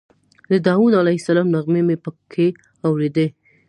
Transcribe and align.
د 0.49 0.51
داود 0.67 0.93
علیه 1.01 1.17
السلام 1.19 1.47
نغمې 1.55 1.81
مې 1.87 1.95
په 2.03 2.09
کې 2.31 2.47
اورېدې. 2.87 3.27